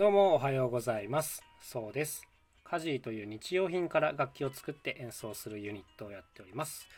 [0.00, 1.42] どうもおはようございます。
[1.60, 2.26] そうです。
[2.64, 6.88] カジーという日用品から楽器を作って演奏するユニットをやっております。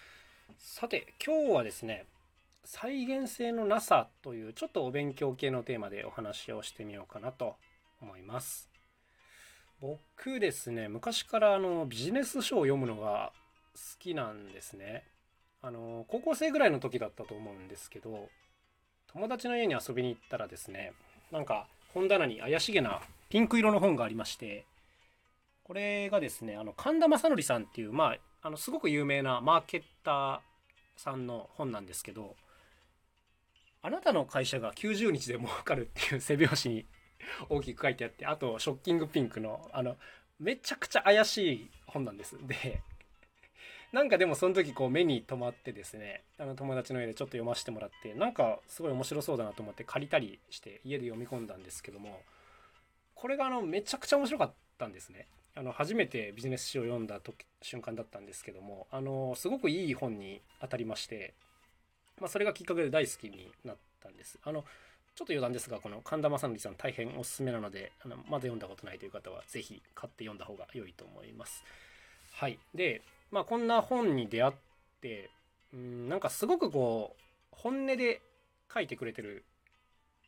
[0.57, 2.07] さて今日はですね
[2.65, 7.57] 再現性のなさというちょっとお勉強系のテーマでお話をしてみようかなと
[8.01, 8.71] 思います。
[9.81, 13.33] 僕ですね昔からあのビジネス書を読むのが
[13.75, 15.03] 好きなんですね。
[15.61, 18.29] あの高校生ぐらいの時だったと思うんですけど
[19.09, 20.93] 友達の家に遊びに行ったらですね
[21.33, 24.65] なんか本棚に怪しげなピンク色の本がありまして
[25.65, 30.41] これがですねあの神田正則さんっていうまああのすごく有名なマーケッター
[30.97, 32.35] さんの本なんですけど
[33.83, 36.87] あなたの会社が90日で儲かるっていう背拍子に
[37.49, 39.97] 大きく書いてあってあとショッキングピンクのあの
[40.39, 42.37] めちゃくちゃ怪しい本なんです。
[42.47, 42.83] で
[43.93, 52.21] なんかでもその時こう目に留まってですねあの友達の家でちょっと読ませてもらってなんかすごい面白そうだなと思って借りたりして家で読み込んだんですけども
[53.15, 55.27] これがあのめちゃくちゃ面白かったんですね。
[55.55, 61.35] あの初めてビジネス書を読んだ時瞬間だったんですけどもあのすごくいい本に当たりまして、
[62.19, 64.39] まあ、それがきっかけで大好きになったんです。
[64.43, 64.65] あの
[65.15, 71.63] ちょっと余談ですがこの神田正則さん大変おすすめなのであのまだ読んだことないという方は是非買って読んだ方が良いと思います。
[72.33, 73.03] はい、で
[73.33, 74.53] まあこんな本に出会っ
[75.01, 75.31] て
[75.75, 78.21] うんなんかすごくこう本音で
[78.73, 79.45] 書いてくれてる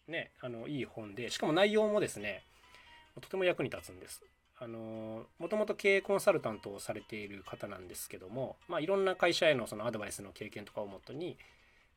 [0.09, 2.43] ねあのいい本でしかも内容もですね
[3.21, 4.23] とても役に立つんです。
[4.59, 11.37] あのもともと経営コンサルタントをされている方なんですけども、まあ、いろんな会社へのそのアドバイスの経験とかをもとに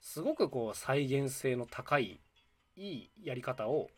[0.02, 2.20] すごくこう再現性の高い
[2.76, 3.90] いいやり方を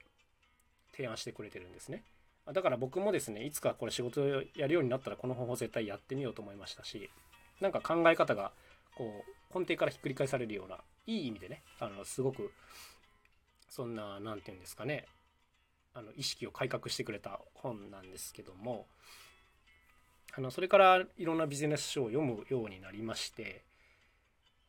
[0.91, 2.03] 提案してくれてるんですね。
[2.53, 7.09] だから僕もですねいつかこれ仕事をやるようになったらこの方法絶対やってみようと思いましたし
[7.61, 8.51] なんか考え方が
[8.95, 10.77] こう根底からひっくり返されるような
[11.07, 12.51] いい意味でねあのすごく
[13.69, 15.05] そんな何て言うんですかね
[15.93, 18.85] あの意識を改革してくれた本なんですけども
[20.37, 23.63] あのそれからいろんなビジネス書を読むようになりまして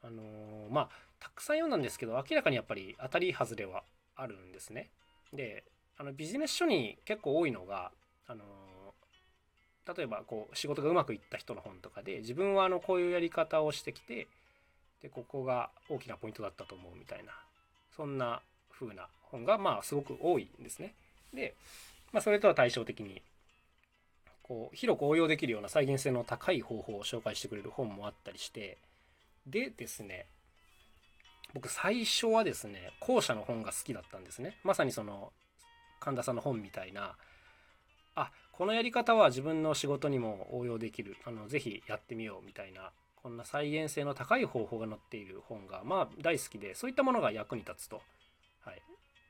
[0.02, 0.22] あの
[0.70, 0.88] まあ
[1.18, 3.82] たくさん読んだんですけど明らかにやっぱり当たり外れは
[4.16, 4.88] あるんですね。
[5.34, 5.64] で
[6.00, 7.90] あのビジネス書に結構多いのが
[8.26, 8.42] あの
[9.94, 14.26] 例えばこう仕事がうまくいった人の本とかで自分はあのこういうやり方をしてきて
[15.02, 17.32] でここが大きなポイントだったと思うみたいな
[17.94, 18.40] そんな
[18.72, 20.94] 風な本がまあすごく多いんですね。
[21.34, 21.54] で、
[22.12, 23.20] まあ、それとは対照的に
[24.42, 28.78] こう広く応用できるような再現性の高い方法を紹介してくれる本もあったりして
[29.46, 30.24] でですね
[31.52, 35.30] 僕最初はですね後者の本が好きだったんですねまさにその
[36.00, 37.16] 神田さんの本みたいな。
[38.16, 41.16] あこのやり方は自分の仕事にも応用できる。
[41.24, 42.90] あのぜひやってみようみたいな。
[43.22, 48.02] こんな再現性の高い方法が載っている本がまあ大好きでそういったものが役に立つと、
[48.64, 48.82] はい。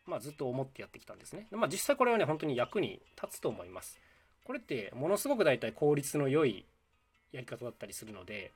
[0.06, 4.00] まあ、ずっと思ってやってきたんですね、まあ、実際これはね本当に役に立つと思います。
[4.44, 6.64] これってものすごく大体効率の良い
[7.32, 8.52] やり方だったりするので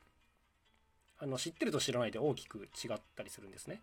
[1.21, 3.81] あの知ってると知らないで大きく違ったりするんですね、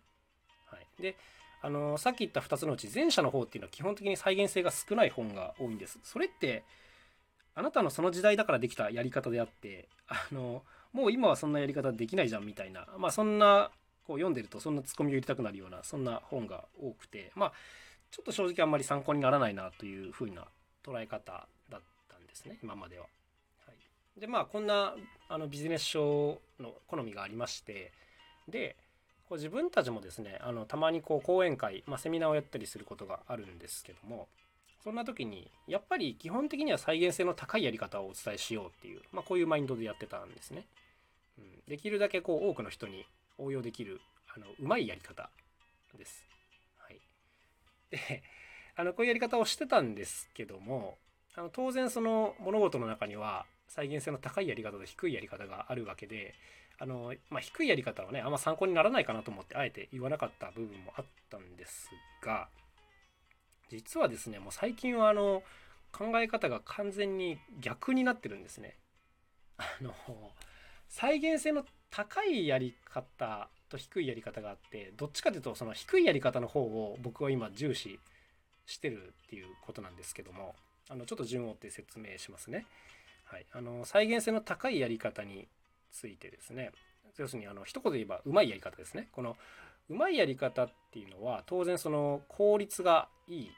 [0.66, 1.16] はい、で
[1.62, 5.98] あのさっき言った2つのうち前者の方っていうのは基本的に再現性が少ない本が多いんです。
[6.02, 6.64] それって
[7.54, 10.62] あなたのその時代だからできたやり方であってあの
[10.92, 12.86] もう今はそんなやり方できないじゃんみたいな。
[12.98, 13.70] まあそんな
[14.04, 17.32] こう読んでるとそんなツッコミを入れたくなるようなそんな本が多くて。
[17.34, 17.52] まあ
[18.12, 20.46] ちょっと正直あんまり参考にならないなというふうな
[20.84, 23.06] 捉え方だったんですね今までは。
[23.66, 23.72] は
[24.16, 24.94] い、でまあこんな
[25.30, 27.90] あのビジネス書の好みがありまして
[28.46, 28.76] で
[29.32, 34.28] こう自分たちもですねあのたまにこう講演会、まあ、セミナーをやったりすることがあるんですけども
[34.84, 40.66] そんな時にやっぱり基本的には再現性の高いやり方をお伝えしようっていう、まあ、こういうマインドでやってたんですね。
[41.38, 43.06] うん、できるだけこう多くの人に
[43.38, 44.02] 応用できる
[44.36, 45.30] あのうまいやり方
[45.96, 46.26] です。
[46.76, 47.00] はい、
[47.90, 48.22] で
[48.76, 50.98] あのこういうやり方をしてたんですけども
[51.36, 56.34] あの当然その物事の中には再現性の高いやり方と低いやり方があるわけで
[56.78, 61.88] あの、まあ、低いやり方はねあんま参考にならないかなと思ってあえて言わなかった部分もあったんです
[62.22, 62.48] が
[63.70, 65.42] 実はですねもう最近はあの
[65.90, 68.76] 考え方が完全に逆になってるんですね。
[69.56, 69.94] あの
[70.88, 77.98] 再現性の高いやり方と低いやり方があってどっちかというとその低いやり方の方を僕は今重視
[78.66, 80.54] してるっていうことなんですけども
[80.90, 82.66] あのちょっと順を追って説明しますね。
[83.32, 85.48] はい、あの再現性の高いやり方に
[85.90, 86.70] ついてですね。
[87.16, 89.08] 要するにあの一言で言えばうまいやり方ですね。
[89.10, 89.38] この
[89.88, 93.50] うまいやり方っていうのは当然その効率がいい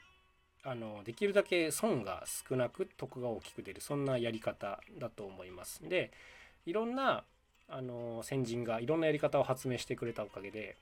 [0.63, 5.81] あのできるだけ損が少なく得が大きく出るそんなやり方だと思います。
[5.83, 6.11] で
[6.65, 7.25] いろんな
[7.67, 10.77] あの先人がいろんなやり方を発明してくれたおかげで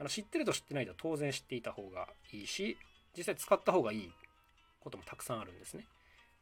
[0.00, 2.78] あの知ってると知ってないと当然知っていた方がいいし
[3.14, 4.12] 実際使った方がいい
[4.80, 5.84] こともたくさんあるんですね。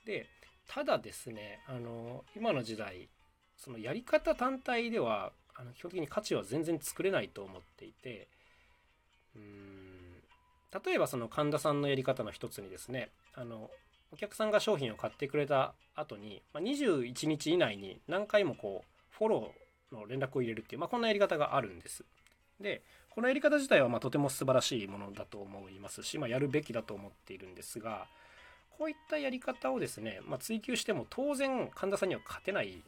[0.07, 0.29] で
[0.69, 3.09] ただですねあの今の時代
[3.57, 8.29] そのやり方単体ではあの基本的に価値は全然作れないと思っていて
[9.37, 9.73] うん
[10.85, 13.71] 例えばその神田さんのやり方の一つにですねあの
[14.13, 22.05] お客さんが商品を買ってくれた後に、まあ、21日以内に何回もこうフォローの連絡を入れるっていう、まあ、こんなやり方があるんです。
[22.61, 28.07] でこのやり方自体はまとても素晴らしいものだと思いますし、まあ、やるべきだと思っているんですが
[28.79, 32.83] こういったやり方をですね、まあ、追求しても当然神田さんには勝てない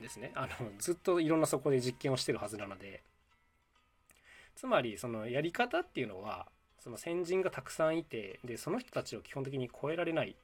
[0.00, 0.32] ですね。
[0.34, 3.02] あのずっといろんなそこで実験をしてるはずなので。
[4.54, 6.46] つまりそのやり方っていうのは
[6.78, 10.34] その先人がたくさんいてでその人たちを基本的に超えられない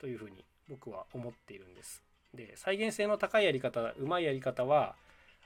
[0.00, 2.02] というふうに僕は思っているんです。
[2.34, 4.96] で再現性の高いやり方うまいやり方は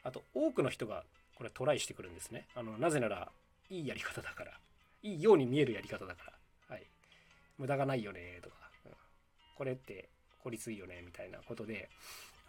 [0.02, 1.04] あと多くの人が
[1.36, 2.46] これトライしてくるんですね。
[2.54, 3.28] あのなぜなら
[3.68, 4.52] いいやり方だから。
[5.04, 6.32] いいように見えるやり方だか
[6.68, 6.86] ら、はい、
[7.58, 8.56] 無駄がないよねとか、
[9.56, 10.08] これって
[10.42, 11.88] 効率いいよねみたいなことで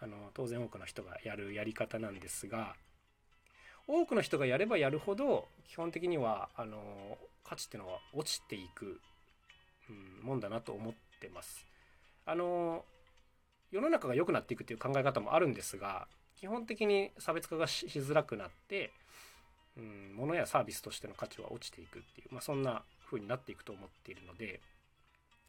[0.00, 2.74] あの当然多くの人がやるやり方なんですが
[3.88, 9.00] 多くの人がやればやるほど基本的にはあの価値っていうのは落ちていく、
[9.88, 9.92] う
[10.24, 11.64] ん、もんだなと思ってます。
[12.26, 12.84] あの
[13.70, 18.92] 世の中が良くなっていくっていう考え方もあるんですが基本的に差別化がしづらくなって、
[19.76, 24.60] うん、物やサービスとしての価値は落ちていくっていう、まあ、そんな風になっていくと思っているので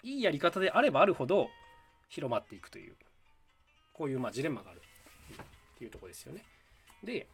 [0.03, 1.49] いいやり方であればあるほど
[2.09, 2.95] 広まっていくという
[3.93, 6.43] こういうまジレンマがあるっていうとこですよね。
[7.03, 7.27] で、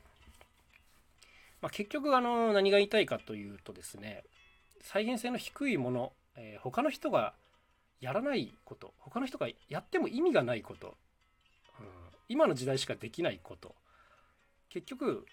[1.62, 4.24] まあ、結局あの何が言いたいかというとですね
[4.82, 7.34] 再現性の低いもの、えー、他の人が
[8.02, 10.96] やらないこと他の人がやっても意味がないこと、
[11.80, 11.86] うん、
[12.28, 13.76] 今の時代しかできないこと
[14.70, 15.26] 結局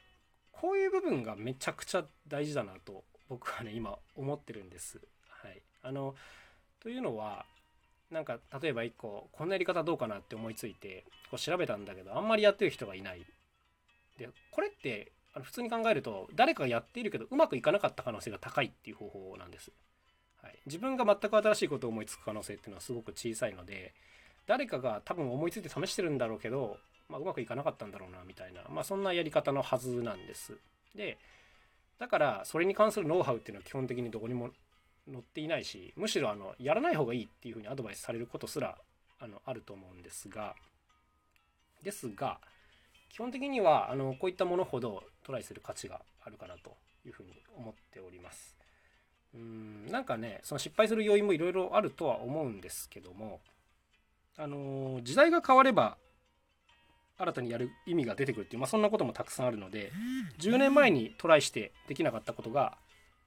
[0.53, 5.01] こういう部分がめちゃくちゃ大事だなと僕はね今思ってるんです。
[5.29, 6.15] はい、あの
[6.83, 7.45] というのは
[8.11, 13.25] なんか例えば1個こんなやり方どうかなって思いついてこう調べたんだけどあんまりやってる人がいない。
[14.19, 15.13] でこれって
[15.43, 19.71] 普通に考えると誰かがやっているけどうまくいかなかった可能性が高いっていう方法なんです。
[20.43, 23.95] はい、自分が全く新しいことを思いつく可能性っていうのはすごく小さいので
[24.47, 26.79] 誰かが多分思いついて試してるんだろうけど、
[27.09, 30.57] まあ、うまくいかなかったんだろうなみたいな、まあ、そんなやり方のはずなんです。
[30.95, 31.19] で
[31.99, 34.51] だからそれに関するノウハウっていうのは基本的にどこにも
[35.11, 38.77] 載っていないしむしろあのやらない方がいいっていうふうにアドバイスされることすら
[39.19, 40.55] あのあると思うんですが
[41.83, 42.39] ですが
[43.11, 46.75] 基本的にはあのこういったものほどトライする価値があるかなと
[47.05, 48.57] いうふうに思っております。
[49.35, 53.41] うんなんかねその失敗する要因もいろいろあるとは思うんですけども
[54.37, 55.97] あの時代が変われば
[57.17, 59.93] 新たにやる意味が出てくるっていう、まあ、そんなこともたくさんあるので
[60.41, 62.77] 10年前にトライしてできなかったことが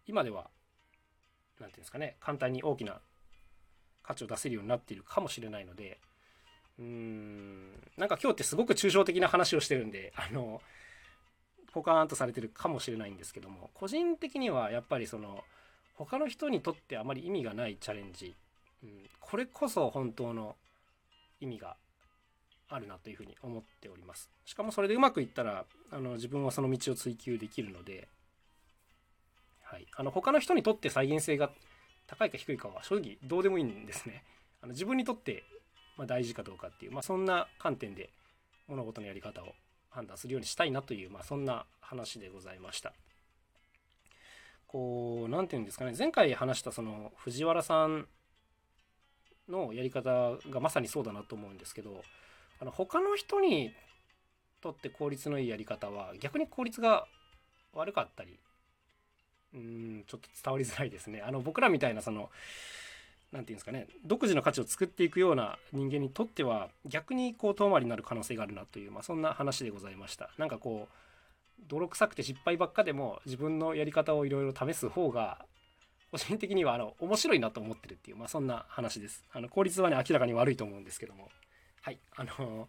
[0.08, 0.48] 今では
[1.64, 3.00] 何て言うんですかね簡単に大きな
[4.04, 5.98] 価値を出せるようになっているかもしれないので
[6.78, 10.62] うーんなんか今日ってすごく抽象的な話をしてるんであの
[11.72, 15.44] ポカーンとされてるかもしれないんですけども個人的にはやっぱりその
[15.96, 18.36] 他の人にとってあまり意味がないチャレンジ、
[18.84, 18.90] うん、
[19.20, 20.56] これこそ本当の
[21.40, 21.76] 意味が
[22.70, 24.30] あるなというふうに思っております。
[24.46, 28.08] しかもそれでうまくいったらあの自分はその道を追求できるので、
[29.74, 31.50] はい、あの他の人にとって再現性が
[32.06, 34.24] 高いか低いかは正直どうでもいいんですね。
[34.62, 35.44] あの自分にとって
[35.98, 38.12] ま大事かどうかっていう、まあ、そんな観点で
[38.68, 39.56] 物事のやり方を
[39.90, 42.94] 判断するようにしたいなという、まあ、そんな話でございました。
[44.68, 45.96] こう何て言うんですかね。
[45.98, 48.08] 前回話したその藤原さん
[49.50, 52.04] のやり方がまさにそうだなと思うんですけど
[52.60, 53.74] あの他の人に
[54.62, 57.08] とって効率のいいやり方は逆に効率が
[57.74, 58.40] 悪かったり
[59.54, 61.22] うんちょっと伝わりづらいですね。
[61.22, 62.30] あの僕らみたいなその
[63.32, 70.30] 何て言うんですかね独自の価値を作っていくような人間にとっては逆にこう遠回りになる可能性があるなという、まあ、そんな話でございました。
[70.38, 70.96] なんかこう
[71.68, 75.46] 泥臭くて失敗ばっかでも自分のやり方をいろいろ試す方が
[76.12, 79.24] 個人的にはあの面白いなと思ってるっていう、まあ、そんな話です。
[79.32, 81.30] あの効率はね明らかに悪いと思うんですけども
[81.82, 82.68] はいあの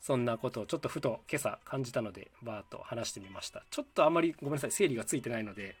[0.00, 3.64] そんなことをちょっとふと今朝感じたのでバーッと話してみました。
[3.70, 5.76] ちょっとあんまりごめんなさい整理がついてないので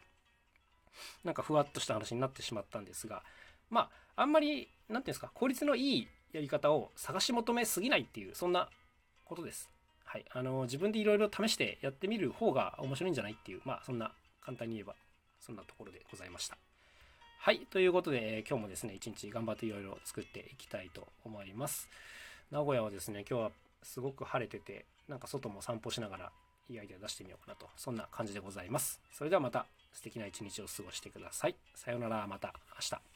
[1.24, 3.22] なんかふわっとした話になってしまったんですが
[3.70, 8.68] まああんまり何て言うんですか効率のいいやり方を探し求めすぎないっていうそんな
[9.24, 9.70] ことです。
[10.04, 14.94] はい、あの自分でいろいろ試してやってみる方が面白いんじゃないっていう、まあそんな簡単に言えば
[15.40, 16.56] そんなところでございました。
[17.38, 21.88] はい、ということで、今日もですね、一日頑張っていろいろ作っていきたいと思います。
[22.50, 23.50] 名古屋はですね、今日は
[23.82, 26.32] すごく晴れてて、なんか外も散歩しながら
[26.70, 29.00] いいアイデア出してみようかなと、そんな感じでございます。
[29.12, 31.56] それではまた素敵な一日を過ごしてください。
[31.74, 33.15] さようなら、また明日。